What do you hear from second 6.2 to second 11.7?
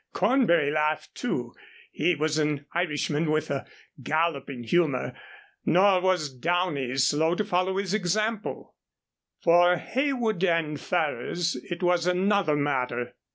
Downey slow to follow his example. For Heywood and Ferrers